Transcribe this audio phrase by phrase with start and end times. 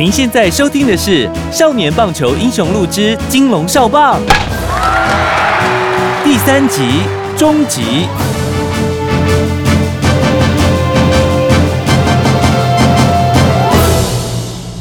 [0.00, 4.18] 您现在收听的是《少年棒球英雄录之金龙少棒》
[6.24, 7.02] 第三集
[7.36, 8.08] 终集。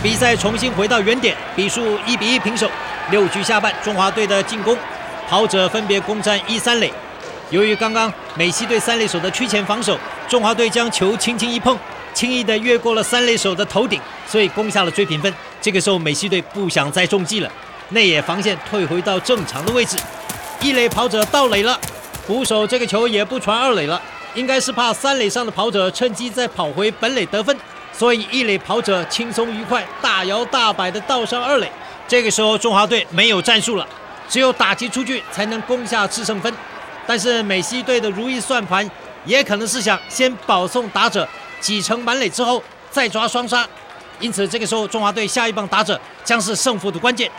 [0.00, 2.70] 比赛重新回到原点，比数一比一平手。
[3.10, 4.78] 六局下半，中华队的进攻，
[5.28, 6.92] 跑者分别攻占一三垒。
[7.50, 11.76] 由于刚刚美西队三垒手的趋前防守，中华队将球轻轻一碰。
[12.20, 15.34] 轻易的越过了三垒手的头顶，所以攻下了追平分。
[15.58, 17.50] 这个时候，美西队不想再中计了，
[17.88, 19.96] 内野防线退回到正常的位置。
[20.60, 21.80] 一垒跑者到垒了，
[22.26, 23.98] 捕手这个球也不传二垒了，
[24.34, 27.56] 应该是怕三垒上的跑者趁机再跑回本垒得分，
[27.90, 31.72] 所以一垒跑者轻松愉快、大摇大摆的倒上二垒。
[32.06, 33.88] 这个时候，中华队没有战术了，
[34.28, 36.52] 只有打击出去才能攻下制胜分。
[37.06, 38.86] 但是美西队的如意算盘
[39.24, 41.26] 也可能是想先保送打者。
[41.60, 43.66] 挤成满垒之后再抓双杀，
[44.18, 47.30] 因此这个时候中华队下一棒打者将是胜负的关键。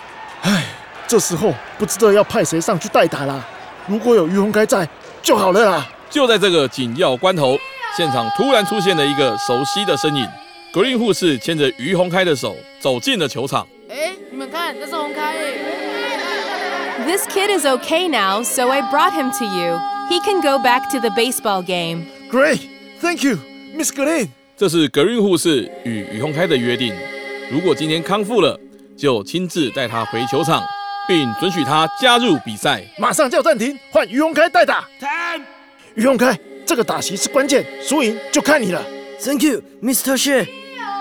[0.44, 0.64] 唉，
[1.08, 3.44] 这时候不知道要派谁上去代打啦。
[3.88, 4.88] 如果有于洪开在
[5.22, 5.88] 就好了啦。
[6.10, 7.58] 就在这个紧要关头，
[7.96, 10.28] 现场突然出现了一个熟悉的身影，
[10.74, 13.66] 格林护士牵着于洪开的手走进了球场。
[13.90, 15.36] 哎，你们看，那是洪开。
[17.06, 19.80] This kid is okay now, so I brought him to you.
[20.10, 22.06] He can go back to the baseball game.
[22.30, 22.62] Great,
[23.02, 23.40] thank you.
[23.74, 24.28] Miss Green，
[24.58, 26.94] 这是格林护士与于洪开的约定。
[27.50, 28.60] 如果今天康复了，
[28.98, 30.64] 就亲自带他回球场，
[31.08, 32.84] 并准许他加入比赛。
[32.98, 34.86] 马上叫暂停，换于洪开代打。
[35.96, 38.84] 于洪开，这个打席是关键，输赢就看你了。
[39.20, 40.18] Thank you, Mr.
[40.18, 40.46] She.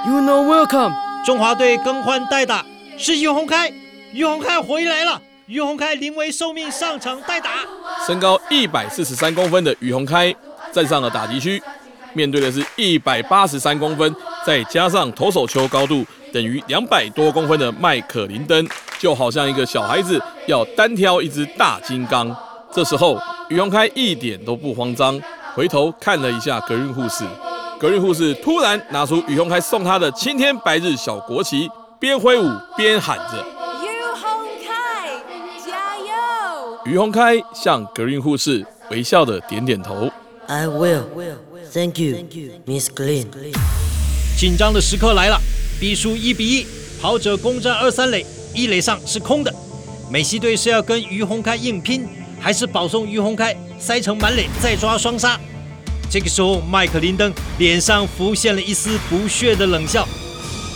[0.06, 0.92] You know welcome.
[1.24, 2.64] 中华队更换代打，
[2.96, 3.72] 是于洪开。
[4.12, 5.20] 于洪开回来了。
[5.46, 7.50] 于洪开临危受命上场代打。
[8.06, 10.32] 身高一百四十三公分的于洪开
[10.72, 11.60] 站上了打击区。
[12.12, 18.66] 面对的是一百八十三公分，再加上投手球高度等于两百多公分的麦克林登，
[18.98, 22.34] 就好像一个小孩子要单挑一只大金刚。
[22.72, 23.18] 这时候，
[23.48, 25.20] 于洪开一点都不慌张，
[25.54, 27.24] 回头看了一下格运护士。
[27.78, 31.68] 格运护士突然拿出于洪开送他的青天白日小国旗，
[31.98, 33.44] 边挥舞边喊着
[33.82, 34.30] ：“于洪
[34.64, 35.08] 开，
[35.64, 40.08] 加油！”于洪开向格运护士微笑的点点头。
[40.46, 41.02] I will.
[41.72, 42.16] Thank you,
[42.66, 43.26] Miss Green。
[44.36, 45.40] 紧张的时刻来了，
[45.78, 46.66] 比数一比一，
[47.00, 49.54] 跑者攻占二三垒，一垒上是空的。
[50.10, 52.08] 美西队是要跟于洪开硬拼，
[52.40, 55.38] 还是保送于洪开塞成满垒再抓双杀？
[56.10, 60.08] 这个时候，麦克林登脸上浮现了一丝不屑的冷笑，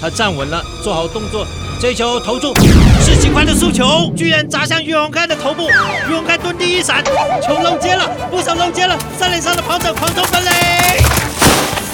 [0.01, 1.45] 他站稳了，做好动作。
[1.81, 2.55] 这球投中，
[3.05, 5.69] 是金宽的速球，居然砸向于洪开的头部。
[6.09, 7.05] 于洪开蹲地一闪，
[7.45, 8.97] 球漏接了，不想漏接了。
[9.19, 10.49] 三垒上的跑者狂冲分垒，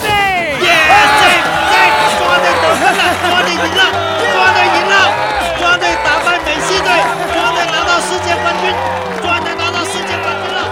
[0.06, 0.14] 耶！
[0.62, 1.26] 对
[1.66, 1.74] 对，
[2.14, 3.82] 中华队得分了，中华队赢了，
[4.22, 4.94] 中华队赢了，
[5.58, 6.88] 中华队打败美西队，
[7.34, 8.70] 中华队拿到世界冠军，
[9.18, 10.62] 中华队拿到世界冠军了。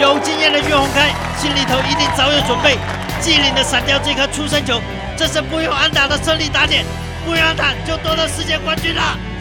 [0.00, 2.78] 有经验的于洪开心里头一定早有准备，
[3.20, 4.80] 机灵的闪掉这颗出生球，
[5.14, 6.86] 这是不用安打的胜利打点。
[7.26, 9.33] 不让他就夺得世界冠军了，耶！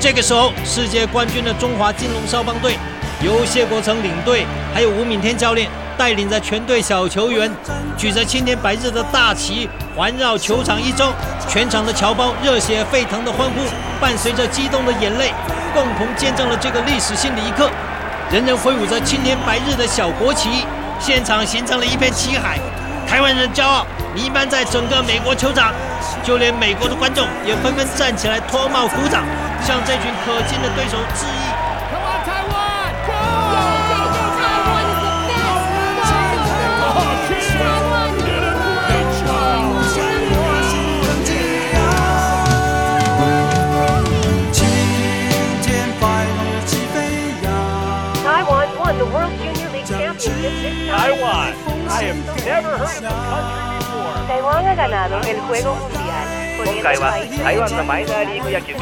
[0.00, 2.76] 这个时候，世界冠军的中华金龙少棒队
[3.22, 7.50] 由谢国成领队，还有吴敏天教练带领着全队小球员，
[7.96, 11.12] 举着青天白日的大旗环绕球场一周，
[11.48, 13.60] 全场的侨胞热血沸腾的欢呼，
[14.00, 15.32] 伴随着激动的眼泪，
[15.74, 17.70] 共同见证了这个历史性的一刻。
[18.32, 20.64] 人人挥舞着青天白日的小国旗，
[20.98, 22.58] 现场形成了一片旗海，
[23.06, 25.72] 台湾人骄傲弥漫在整个美国球场，
[26.24, 29.24] 就连美国的观众也纷纷站起来，脱帽鼓掌，
[29.64, 31.30] 向这群可敬的对手致意。
[54.30, 54.76] 北望啊
[55.08, 57.82] 都给台湾啊
[58.40, 58.74] 不要去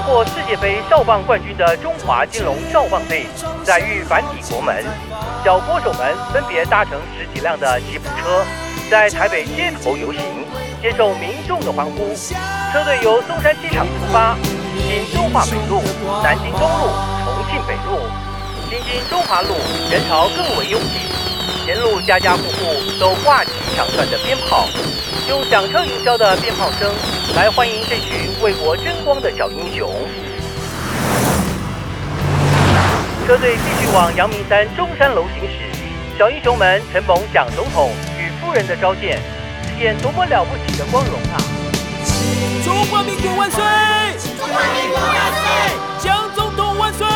[0.00, 3.26] 获世界杯少棒冠军的中华金龙少棒队
[3.62, 4.84] 载誉返抵国门
[5.44, 8.44] 小歌手们分别搭乘十几辆的吉普车
[8.90, 10.69] 在台北街头游行。
[10.82, 12.14] 接受民众的欢呼。
[12.72, 14.34] 车队由松山机场出发，
[14.88, 15.82] 经中华北路、
[16.22, 16.88] 南京东路、
[17.24, 18.00] 重庆北路，
[18.70, 19.54] 行经中华路，
[19.90, 21.00] 人潮更为拥挤。
[21.66, 24.66] 沿路家家户户都挂起响串的鞭炮，
[25.28, 26.90] 用响彻云霄的鞭炮声
[27.36, 29.92] 来欢迎这群为国争光的小英雄。
[33.26, 35.78] 车队继续往阳明山中山楼行驶，
[36.18, 39.20] 小英雄们承蒙蒋总统与夫人的召见，
[39.80, 41.40] 是件多么了不起的光荣啊！
[42.62, 43.62] 中华民国万岁！
[44.38, 45.48] 中华民国万岁！
[45.98, 47.06] 蒋总统万岁！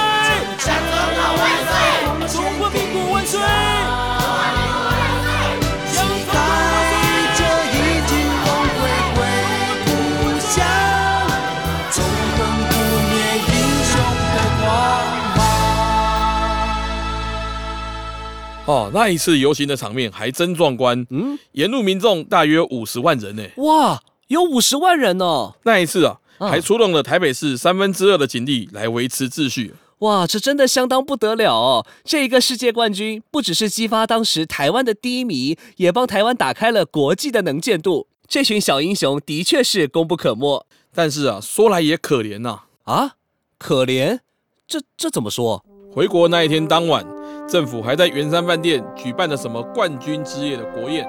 [18.66, 21.06] 哦，那一次游行的场面还真壮观。
[21.10, 23.42] 嗯，沿路民众大约五十万人呢。
[23.56, 25.54] 哇，有五十万人哦！
[25.64, 29.74] 那一次啊，还出动了台北市三分之二的警力来维持秩序。
[29.98, 31.86] 哇，这真的相当不得了哦！
[32.04, 38.06] 这一个世界冠军不只是激发当时台湾的低迷，也帮台湾打开了国际的能见度。
[38.26, 40.66] 这群小英雄的确是功不可没。
[40.94, 42.60] 但是啊，说来也可怜呐。
[42.84, 43.16] 啊，
[43.58, 44.20] 可怜？
[44.66, 45.62] 这这怎么说？
[45.92, 47.13] 回国那一天当晚。
[47.46, 51.06] 政府还在圆山饭店举办了什么冠军之夜的国宴？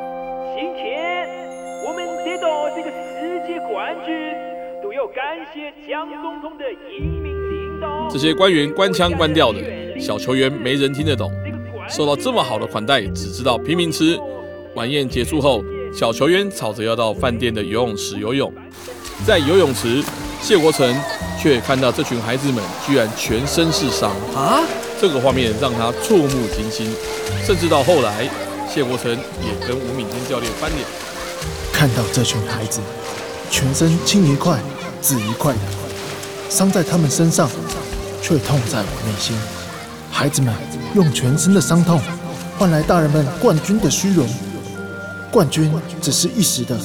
[0.53, 1.27] 今天
[1.87, 4.13] 我们得到这个世界冠军，
[4.83, 5.23] 都要感
[5.53, 8.09] 谢蒋总统的英明领导。
[8.09, 9.59] 这些官员官腔官调的，
[9.97, 11.31] 小球员没人听得懂。
[11.87, 14.19] 受到这么好的款待，只知道拼命吃。
[14.75, 18.51] 晚宴结束后，小球员吵着要到饭店的游泳池游泳。
[19.25, 20.03] 在游泳池，
[20.41, 20.93] 谢国成
[21.39, 24.61] 却看到这群孩子们居然全身是伤啊！
[24.99, 26.89] 这个画面让他触目惊心，
[27.45, 28.29] 甚至到后来，
[28.73, 30.83] 谢国成也跟吴敏天教练翻脸。
[31.73, 32.79] 看到这群孩子
[33.51, 34.57] 全身青一块
[35.01, 35.59] 紫一块的，
[36.49, 37.49] 伤在他们身上，
[38.21, 39.37] 却痛在我内心。
[40.09, 40.53] 孩子们
[40.93, 41.99] 用全身的伤痛
[42.57, 44.25] 换来大人们冠军的虚荣，
[45.29, 45.69] 冠军
[46.01, 46.79] 只是一时的，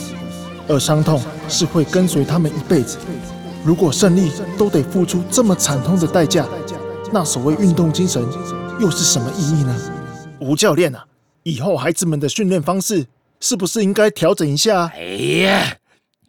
[0.67, 2.99] 而伤痛是会跟随他们一辈子。
[3.65, 6.45] 如果胜利都得付出这么惨痛的代价。
[7.13, 8.25] 那所谓运动精神
[8.79, 9.77] 又是什么意义呢？
[10.41, 11.05] 吴教练啊，
[11.43, 13.07] 以后孩子们的训练方式
[13.41, 14.87] 是不是应该调整一下？
[14.95, 15.01] 哎
[15.43, 15.77] 呀，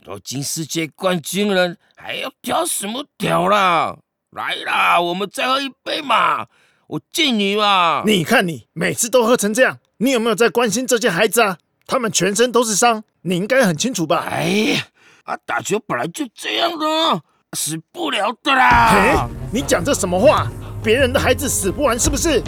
[0.04, 3.96] 都进世界冠军了，还要调什么调啦？
[4.32, 6.48] 来啦，我们再喝一杯嘛！
[6.88, 8.02] 我敬你嘛！
[8.06, 11.58] 你看你每次都喝成这样，你有没有在关心这些孩子啊？
[11.86, 14.26] 他们全身都是伤，你应该很清楚吧？
[14.28, 14.88] 哎呀，
[15.26, 17.22] 啊，打球本来就这样的，
[17.54, 18.90] 死不了的啦！
[18.92, 20.52] 嘿，你讲这什么话？
[20.84, 22.42] 别人的孩子死不完是不是？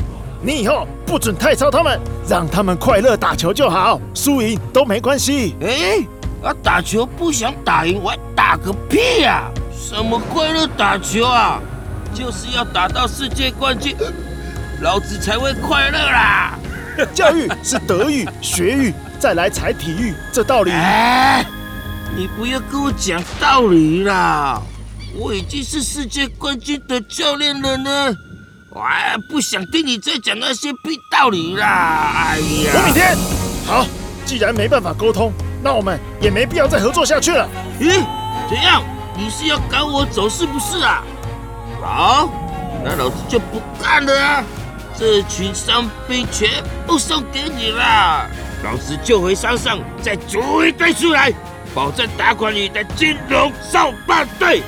[0.46, 1.98] 你以后不准太操他们，
[2.28, 5.56] 让他们快乐打球就好，输赢都没关系。
[5.62, 6.06] 哎，
[6.44, 9.50] 啊，打球不想打赢，我还打个屁呀！
[9.72, 11.62] 什么快乐打球啊？
[12.14, 13.96] 就是要打到世界冠军，
[14.82, 16.60] 老子才会快乐啦！
[17.14, 20.72] 教育是德育、学育，再来才体育，这道理。
[20.72, 21.46] 哎，
[22.16, 24.62] 你不要跟我讲道理啦！
[25.16, 28.16] 我已经是世界冠军的教练了呢，
[28.72, 28.82] 我
[29.30, 32.14] 不想听你再讲那些屁道理啦！
[32.16, 33.16] 哎呀，吴敏天，
[33.68, 33.86] 好，
[34.26, 37.48] 既然没办法沟通，那我们也没必要再合作下去了。
[37.80, 38.04] 咦，
[38.50, 38.84] 怎样？
[39.16, 41.04] 你是要赶我走是不是啊？
[41.80, 42.30] 好，
[42.84, 44.44] 那老子就不干了啊！
[44.98, 46.50] 这群伤兵全
[46.88, 48.28] 部送给你了，
[48.64, 51.32] 老子就回山上再组一队出来，
[51.76, 54.64] 保证打垮你的金龙少棒队。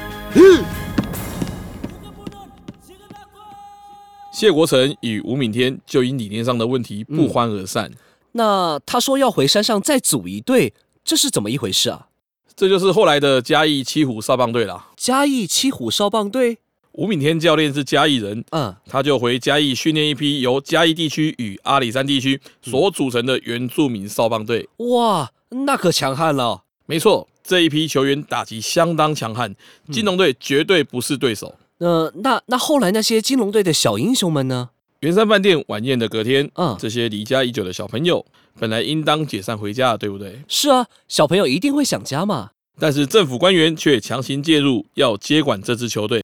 [4.32, 7.90] 谢国成与吴敏天就因理念上的问题不欢而散。
[8.34, 10.74] 那他说要回山上再组一队，
[11.06, 12.08] 这是怎么一回事啊？
[12.54, 14.88] 这就是后来的嘉义七虎少棒队了。
[14.98, 16.58] 嘉义七虎少棒队，
[16.92, 24.68] 吴敏天教练是嘉义人，嗯，他就回嘉义训练一批由嘉义地区与阿里山地区所组成的原住民少棒队。
[24.78, 26.64] 哇，那可强悍了。
[26.86, 27.30] 没错。
[27.48, 29.54] 这一批球员打击相当强悍，
[29.92, 31.54] 金龙队绝对不是对手。
[31.78, 34.70] 那，那那后来那些金龙队的小英雄们呢？
[35.02, 38.26] 圆山饭店晚宴的隔天，嗯，这些离家已久的小朋友
[38.60, 40.40] 本来应当解散回家，对不对？
[40.48, 42.50] 是啊，小朋友一定会想家嘛。
[42.80, 46.22] 但是政府官员却强行介入，要接管这支球队。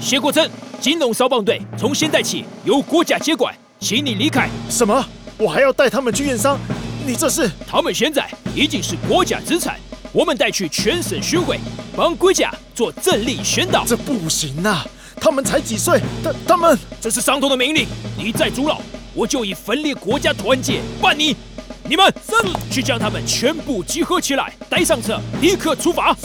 [0.00, 4.48] 谢国珍，金龙烧棒队从现在起由国家接管，请你离开。
[4.70, 5.04] 什么？
[5.36, 6.58] 我还要带他们去验伤？
[7.06, 7.50] 你这是？
[7.66, 9.78] 他们现在已经是国家资产。
[10.12, 11.58] 我们带去全省巡回，
[11.96, 13.84] 帮国家做正力宣导。
[13.86, 14.86] 这不行啊！
[15.16, 17.86] 他们才几岁，他他们这是上头的命令，
[18.18, 18.80] 你再阻扰，
[19.14, 21.34] 我就以分裂国家团结办你。
[21.84, 22.12] 你们
[22.70, 26.16] 去将他们全部集合起来，带上车，立刻出发。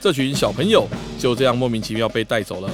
[0.00, 2.70] 这群小朋友就这样莫名其妙被带走了，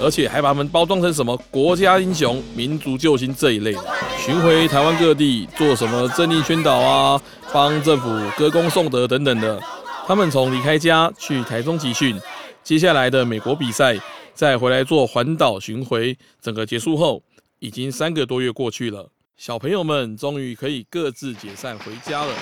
[0.00, 3.84] 而且还把他们包装成什么国家英雄、民族救星这一类的，
[4.24, 7.20] 巡回台湾各地做什么政令宣导啊，
[7.52, 9.60] 帮政府歌功颂德等等的。
[10.06, 12.16] 他们从离开家去台中集训，
[12.62, 13.98] 接下来的美国比赛，
[14.32, 17.20] 再回来做环岛巡回，整个结束后，
[17.58, 19.10] 已经三个多月过去了。
[19.36, 22.32] 小朋友们终于可以各自解散回家了。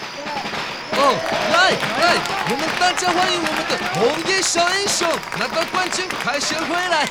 [0.92, 1.16] 哦，
[1.54, 1.70] 来
[2.02, 2.18] 来，
[2.50, 5.08] 我们大家欢迎我们的红叶小英雄
[5.38, 7.08] 拿到冠军，凯旋回来。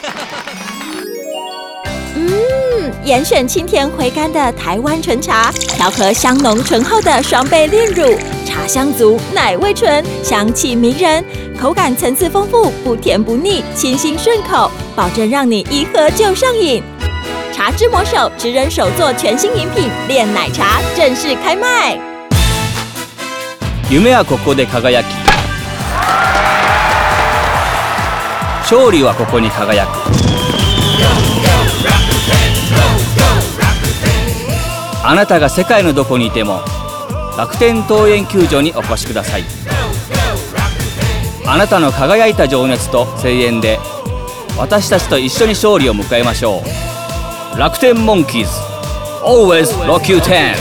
[2.16, 11.25] 嗯，严选清甜回甘的台湾纯茶，调和香浓醇厚的双倍炼乳，茶香足，奶味纯，香气迷人，
[11.61, 16.83] 口感层次丰富，不甜不腻，清新顺口，保证让你一喝就上瘾。
[17.53, 21.99] 茶之魔手职人手作全新饮品炼奶茶正式开卖。
[23.91, 25.07] 夢はここで輝き
[28.63, 29.91] 勝利はここに輝く
[35.10, 36.62] あなたが世界のどこにいても
[37.36, 39.44] 楽天桃園球場にお越しください。
[41.48, 43.80] あなたの輝いた情熱と声援で
[44.56, 46.62] 私たちと一緒に勝利を迎えましょ
[47.56, 47.58] う。
[47.58, 48.52] 楽天モンキーズ
[49.26, 50.56] Always Rock You 10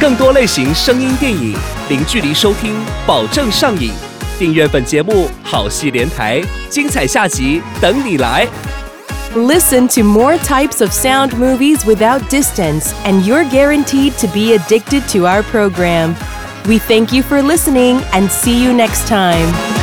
[0.00, 1.56] 更多类型声音电影，
[1.88, 2.74] 零距离收听，
[3.06, 3.92] 保证上瘾。
[4.37, 8.47] 订阅本节目，好戏连台，精彩下集等你来。
[9.35, 15.01] Listen to more types of sound movies without distance, and you're guaranteed to be addicted
[15.11, 16.15] to our program.
[16.65, 19.80] We thank you for listening and see you next time.